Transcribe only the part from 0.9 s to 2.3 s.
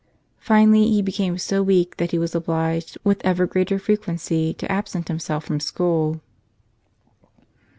became so weak that he